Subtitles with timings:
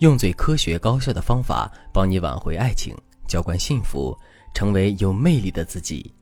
[0.00, 2.94] 用最科学高效的方法帮你挽回爱情，
[3.26, 4.14] 浇灌幸福，
[4.54, 6.12] 成为有魅力的自己。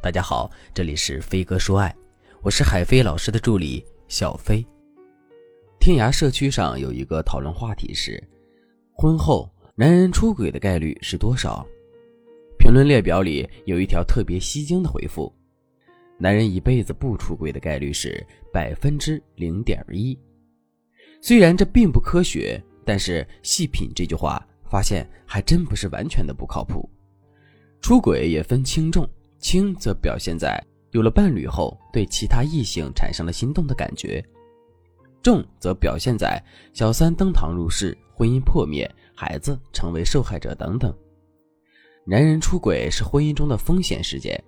[0.00, 1.92] 大家好，这里是飞哥说爱，
[2.40, 4.64] 我是海飞老师的助理小飞。
[5.80, 8.22] 天涯社区上有一个讨论话题是：
[8.92, 11.66] 婚后男人出轨的概率是多少？
[12.60, 15.34] 评论列表里有一条特别吸睛的回复：
[16.16, 20.16] 男人一辈子不出轨的概率是百分之零点一。
[21.20, 22.62] 虽然这并不科学。
[22.86, 24.40] 但是细品这句话，
[24.70, 26.88] 发现还真不是完全的不靠谱。
[27.80, 29.08] 出轨也分轻重，
[29.40, 34.24] 轻则表现在有了伴侣后对其他异性产生了心动的感觉，
[35.20, 36.40] 重则表现在
[36.72, 40.96] 小三登堂入室、婚姻破灭、孩子成为受害者等等。
[42.04, 44.40] 男人出轨是婚姻中的风险事件，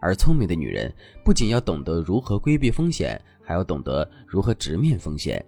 [0.00, 0.92] 而聪明的女人
[1.24, 5.44] 不仅要懂得如何规避风险，还要懂得如何直面风险。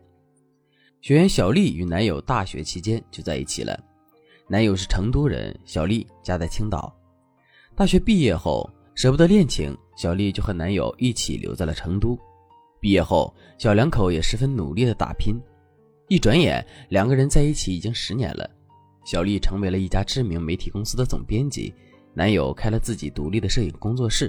[1.07, 3.79] 学员小丽与男友大学期间就在一起了，
[4.49, 6.93] 男友是成都人，小丽家在青岛。
[7.77, 12.19] 大学毕业后舍不得恋情，小丽就和男友一起留在了成都。
[12.81, 15.41] 毕业后，小两口也十分努力的打拼。
[16.09, 18.51] 一转眼，两个人在一起已经十年了。
[19.05, 21.73] 小丽成为了一家知名媒体公司的总编辑，
[22.15, 24.29] 男友开了自己独立的摄影工作室。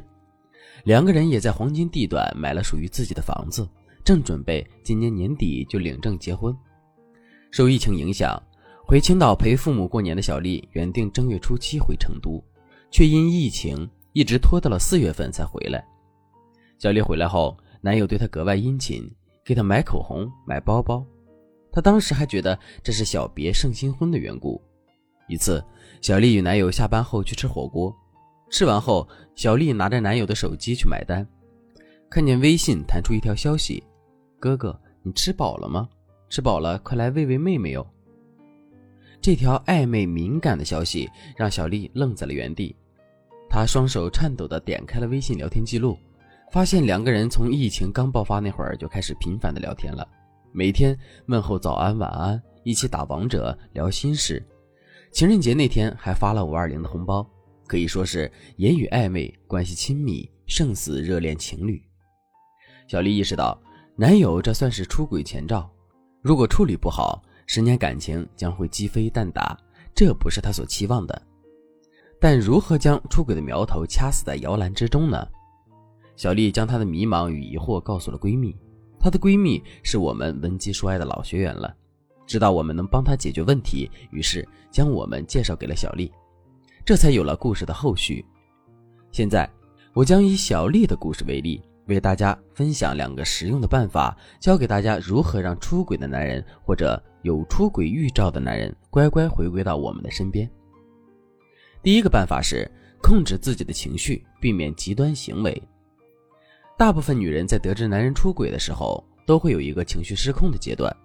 [0.83, 3.67] 两个人也在黄金地段买了属于自己的房子。
[4.05, 6.55] 正准备今年年底就领证结婚，
[7.51, 8.41] 受疫情影响，
[8.85, 12.43] 回青岛陪父母过年的小丽原定正月初七回成都，
[12.91, 15.83] 却因疫情一直拖到了四月份才回来。
[16.77, 19.09] 小丽回来后，男友对她格外殷勤，
[19.43, 21.05] 给她买口红、买包包。
[21.71, 24.61] 她当时还觉得这是小别胜新婚的缘故。
[25.27, 25.63] 一次，
[26.01, 27.93] 小丽与男友下班后去吃火锅，
[28.49, 31.27] 吃完后，小丽拿着男友的手机去买单，
[32.09, 33.83] 看见微信弹出一条消息。
[34.39, 35.89] 哥哥，你吃饱了吗？
[36.29, 37.85] 吃饱了，快来喂喂妹妹哟。
[39.21, 42.75] 这条暧昧敏感的消息让小丽愣在了原地，
[43.49, 45.97] 她双手颤抖地点开了微信聊天记录，
[46.51, 50.07] 发现两个人从疫情刚爆发那会儿就开始频繁的聊天了，
[50.51, 54.45] 每天问候早安晚安，一起打王者聊心事，
[55.11, 57.27] 情人节那天还发了五二零的红包，
[57.65, 61.81] 可以说是言语暧昧，关系亲密，胜似热恋情侣。
[62.87, 63.57] 小丽意识到。
[63.99, 65.67] 男友这算是出轨前兆，
[66.27, 69.57] 如果处理不好，十年感情将会鸡飞蛋打，
[69.95, 71.21] 这不是他所期望的。
[72.19, 75.25] 但如何将出轨的苗头掐死在摇篮之中呢？
[76.17, 78.53] 小丽将她的迷茫与疑惑告诉了闺蜜，
[78.99, 81.73] 她的闺蜜是我们闻鸡说爱的老学员了，
[82.25, 86.11] 知道我们能帮她解决问题，于是将我们介绍给了小丽，
[86.83, 88.25] 这才有了故事的后续。
[89.13, 89.49] 现在，
[89.93, 91.61] 我将以小丽的故事为例。
[91.87, 100.49] 为大家分享两个实用的办法，教给大家如何让出轨的男人或者有出轨预兆的男人乖乖回归到我们的身边。
[101.81, 102.69] 第一个办法是
[103.01, 105.61] 控制自己的情绪，避免极端行为。
[106.77, 110.95] 大部分女人在得知男人出轨的时候，都会有一个情绪失控的阶段，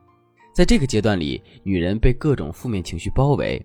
[0.53, 3.65] 在这个阶段里，女人被各种负面情绪包围，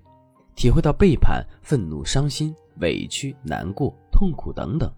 [0.55, 4.91] 体会到背叛、愤怒、伤心、委屈、难过、痛苦等等。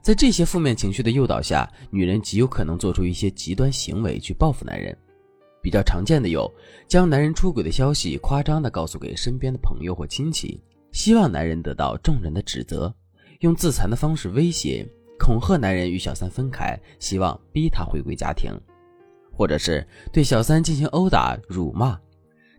[0.00, 4.96] 在这些负面情绪的诱导下，女人极有可能做出一些极端行为去报复男人。
[5.60, 6.50] 比较常见的有，
[6.86, 12.90] 将男人出轨的消息夸张地告诉给身边的朋友或亲戚，希望男人得到众人的指责；
[13.40, 14.88] 用自残的方式威胁、
[15.18, 18.52] 恐吓男人与小三分开，希望逼他回归家庭；
[19.32, 21.98] 或者是对小三进行殴打、辱骂，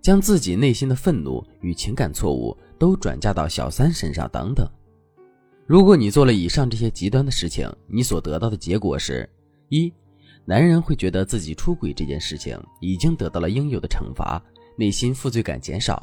[0.01, 4.69] 将自己内心的愤怒与情感错误都转嫁到小三身上等等。
[5.69, 9.29] 如果你做了以上这些极端的事情，你所得到的结果是：
[9.67, 9.93] 一，
[10.43, 14.43] 男人会觉得自己出轨这件事情已经得到了应有的惩罚，
[14.75, 15.95] 内心负罪感减少；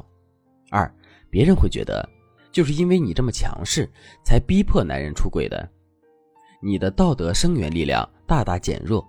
[0.70, 0.88] 二，
[1.28, 2.08] 别人会觉得
[2.52, 3.90] 就是因为你这么强势，
[4.24, 5.68] 才逼迫男人出轨的，
[6.62, 9.04] 你的道德声援力量大大减弱；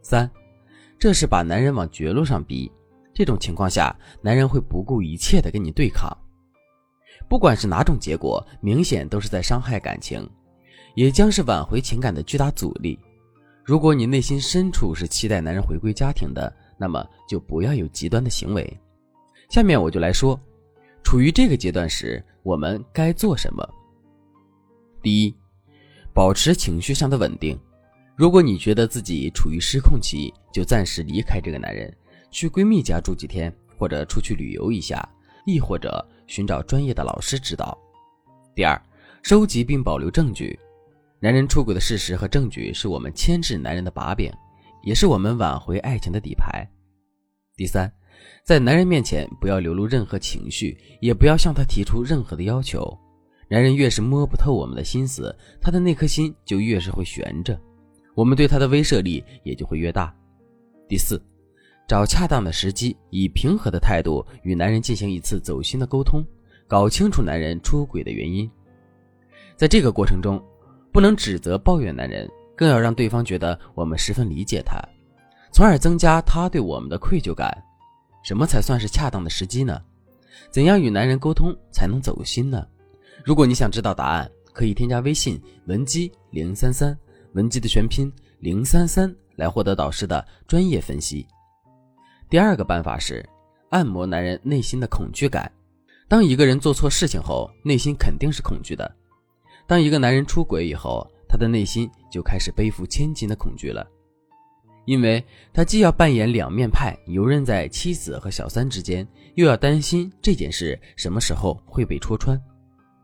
[0.00, 0.30] 三，
[0.98, 2.72] 这是把男人往绝路上逼，
[3.12, 6.10] 这种情况下，男人会不顾一切的跟你对抗。
[7.28, 10.28] 不管是哪种结果，明显都是在伤害感情，
[10.94, 12.98] 也将是挽回情感的巨大阻力。
[13.64, 18.80] 如果你内心深处是期待男人回归家庭的，那么就不要有极端的行为。
[19.48, 20.38] 下面我就来说，
[21.02, 23.68] 处于这个阶段时我们该做什么。
[25.02, 25.34] 第一，
[26.12, 27.58] 保持情绪上的稳定。
[28.16, 31.92] 如果你觉得自己处于失控期，就暂时离开这个男人，
[32.30, 35.06] 去闺蜜家住几天，或者出去旅游一下，
[35.46, 36.06] 亦或者。
[36.28, 37.78] 寻找专业的老师指导。
[38.52, 38.76] 第二，
[39.22, 40.58] 收集并保留证据。
[41.20, 44.28] 男人出轨的事实和证据是我们牵制男人的把柄，
[44.82, 46.68] 也是我们挽回爱情的底牌。
[47.54, 47.88] 第三，
[48.44, 52.98] 在男人面前不要流露任何情绪，也不要向他提出任何的要求。
[53.48, 57.56] 男人越是摸不透我们的心思，他的那颗心就越是会悬着，
[58.16, 60.12] 我们对他的威慑力也就会越大。
[60.88, 61.22] 第四，
[61.86, 66.24] 找恰当的时机，以平和的态度与男人进行一次走心的沟通，
[66.66, 68.50] 搞清楚男人出轨的原因。
[69.56, 70.42] 在这个过程中，
[70.92, 74.82] 不能指责抱怨男人，更要让对方觉得我们十分理解他，
[75.52, 77.56] 从而增加他对我们的愧疚感。
[78.24, 79.80] 什么才算是恰当的时机呢？
[80.50, 82.66] 怎样与男人沟通才能走心呢？
[83.24, 86.98] 如果你想知道答案，可以添加微信文姬零三三，
[87.34, 91.24] 文姬的全拼零三三，来获得导师的专业分析。
[92.28, 93.24] 第二个办法是
[93.70, 95.50] 按摩男人内心的恐惧感。
[96.08, 98.90] 当一个人做错事情后，内心肯定是恐惧的。
[99.66, 103.86] 当一个男人出轨以后，他的内心就开始背负千斤的恐惧了，
[104.86, 112.40] 因为他既要扮演两面派，游刃在妻子和小三之间，又要担心这件事什么时候会被戳穿。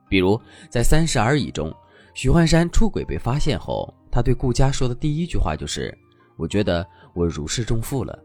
[0.09, 1.73] 比如在《三十而已》中，
[2.15, 5.97] 许幻山出轨被发现后，他对顾佳说的第一句话就是
[6.37, 8.17] ：“我觉得我如释重负了。”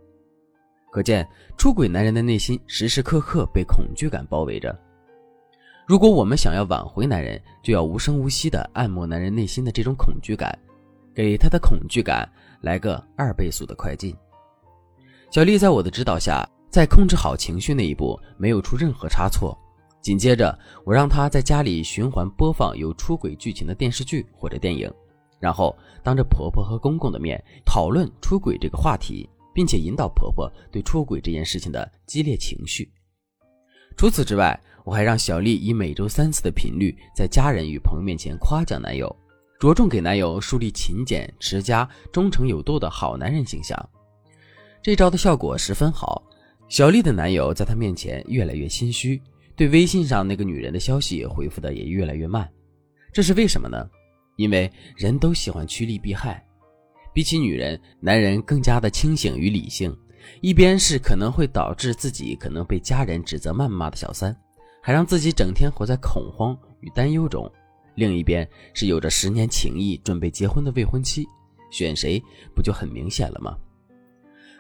[0.98, 4.76] 可见出轨男人的内心时时刻刻被恐惧感包围着。
[5.86, 10.58] 如果我们想要挽回男人，就要无声无息地按摩男人内心的这种恐惧感，
[11.14, 12.28] 给他的恐惧感
[12.62, 14.12] 来个二倍速的快进。
[15.30, 19.56] 小丽在我的指导下，在控制好情绪那一步没有出任何差错。
[20.02, 24.92] 紧接着，我让她在家里循环播放有出轨剧情的电视剧或者电影，
[25.40, 32.88] 然后当着婆婆和公公的面讨论出轨这个话题，并且引导婆婆对出轨这件事情的激烈情绪。
[33.98, 34.56] 除此之外，
[34.86, 39.14] 我还让小丽以每周三次的频率，在家人与朋友面前夸奖男友，
[39.60, 43.76] 着重给男友树立勤俭持家、忠诚有度的好男人形象。
[44.80, 46.22] 这招的效果十分好，
[46.70, 49.20] 小丽的男友在她面前越来越心虚。
[49.56, 52.48] 对微信上那个女人的消息回复的也越来越慢，
[53.12, 53.90] 这是为什么呢？
[54.36, 56.46] 因为人都喜欢趋利避害，
[57.18, 59.92] 比起女人，男人更加的清醒与理性。
[60.40, 64.38] 一边是可能会导致自己可能被家人指责谩骂的小三，
[64.84, 67.52] 还让自己整天活在恐慌与担忧中；
[67.96, 71.26] 另一边是有着十年情谊、准备结婚的未婚妻，
[71.72, 72.22] 选谁
[72.54, 73.58] 不就很明显了吗？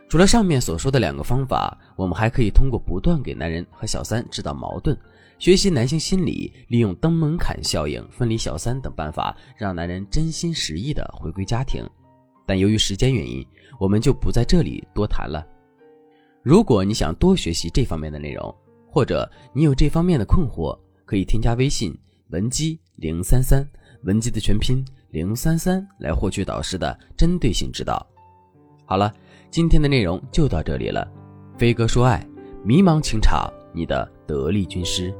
[0.09, 4.97] 除了上面所说的两个方法，我们还可以通过不断给男人和小三制造矛盾，
[5.37, 11.87] 学习男性心理，利用登门槛效应、分离小三等办法，让男人真心实意的回归家庭。
[12.47, 13.45] 但由于时间原因，
[13.79, 15.45] 我们就不在这里多谈了。
[16.41, 18.55] 如果你想多学习这方面的内容，
[18.89, 21.95] 或者你有这方面的困惑，可以添加微信
[22.29, 23.63] 文姬零三三，
[24.03, 28.03] 文姬的全拼零三三，来获取导师的针对性指导。
[28.85, 29.13] 好了。
[29.49, 31.09] 今天的内容就到这里了，
[31.57, 32.21] 飞哥说爱，
[32.65, 35.11] 迷茫情场，你的得力军师。